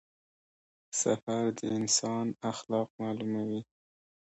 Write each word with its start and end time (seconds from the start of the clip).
سفر 1.01 1.43
د 1.59 1.61
انسان 1.77 2.25
اخلاق 2.51 2.87
معلوموي. 2.99 3.61